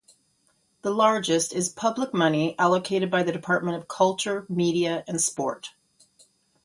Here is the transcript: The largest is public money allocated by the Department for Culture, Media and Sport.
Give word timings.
The 0.81 0.89
largest 0.89 1.53
is 1.53 1.69
public 1.69 2.11
money 2.11 2.57
allocated 2.57 3.11
by 3.11 3.21
the 3.21 3.31
Department 3.31 3.79
for 3.83 3.85
Culture, 3.85 4.47
Media 4.49 5.03
and 5.07 5.21
Sport. 5.21 5.75